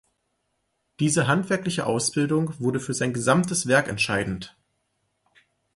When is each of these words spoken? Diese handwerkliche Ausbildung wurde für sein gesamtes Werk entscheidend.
Diese 0.99 1.27
handwerkliche 1.27 1.85
Ausbildung 1.85 2.59
wurde 2.59 2.79
für 2.79 2.95
sein 2.95 3.13
gesamtes 3.13 3.67
Werk 3.67 3.87
entscheidend. 3.87 4.57